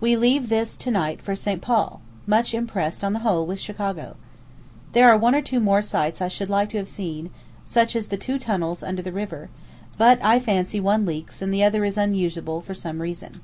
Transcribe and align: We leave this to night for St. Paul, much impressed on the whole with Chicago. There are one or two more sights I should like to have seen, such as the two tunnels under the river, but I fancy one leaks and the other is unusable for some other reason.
We 0.00 0.16
leave 0.16 0.48
this 0.48 0.76
to 0.76 0.92
night 0.92 1.20
for 1.20 1.34
St. 1.34 1.60
Paul, 1.60 2.00
much 2.24 2.54
impressed 2.54 3.02
on 3.02 3.14
the 3.14 3.18
whole 3.18 3.44
with 3.46 3.58
Chicago. 3.58 4.14
There 4.92 5.10
are 5.10 5.18
one 5.18 5.34
or 5.34 5.42
two 5.42 5.58
more 5.58 5.82
sights 5.82 6.22
I 6.22 6.28
should 6.28 6.48
like 6.48 6.70
to 6.70 6.76
have 6.78 6.86
seen, 6.88 7.30
such 7.64 7.96
as 7.96 8.06
the 8.06 8.16
two 8.16 8.38
tunnels 8.38 8.84
under 8.84 9.02
the 9.02 9.10
river, 9.10 9.50
but 9.98 10.22
I 10.22 10.38
fancy 10.38 10.78
one 10.78 11.04
leaks 11.04 11.42
and 11.42 11.52
the 11.52 11.64
other 11.64 11.84
is 11.84 11.96
unusable 11.98 12.60
for 12.60 12.74
some 12.74 12.98
other 12.98 13.02
reason. 13.02 13.40